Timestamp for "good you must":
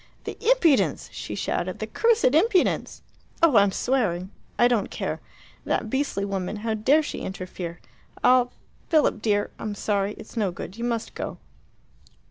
10.51-11.13